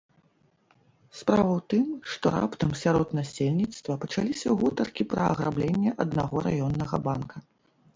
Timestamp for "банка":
7.11-7.37